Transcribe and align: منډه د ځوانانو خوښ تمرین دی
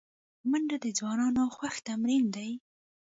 منډه 0.49 0.77
د 0.83 0.87
ځوانانو 0.97 1.43
خوښ 1.55 1.75
تمرین 1.87 2.23
دی 2.35 2.49